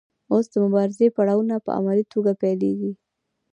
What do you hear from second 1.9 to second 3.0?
توګه پیلیږي.